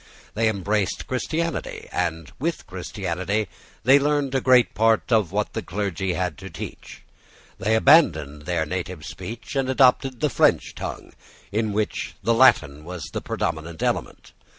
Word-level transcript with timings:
They 0.33 0.49
embraced 0.49 1.05
Christianity; 1.05 1.87
and 1.91 2.31
with 2.39 2.65
Christianity 2.65 3.47
they 3.83 3.99
learned 3.99 4.33
a 4.33 4.41
great 4.41 4.73
part 4.73 5.11
of 5.11 5.31
what 5.31 5.53
the 5.53 5.61
clergy 5.61 6.13
had 6.13 6.39
to 6.39 6.49
teach. 6.49 7.03
They 7.59 7.75
abandoned 7.75 8.47
their 8.47 8.65
native 8.65 9.05
speech, 9.05 9.55
and 9.55 9.69
adopted 9.69 10.19
the 10.19 10.29
French 10.31 10.73
tongue, 10.73 11.13
in 11.51 11.71
which 11.71 12.15
the 12.23 12.33
Latin 12.33 12.83
was 12.83 13.11
the 13.13 13.21
predominant 13.21 13.83
element. 13.83 14.31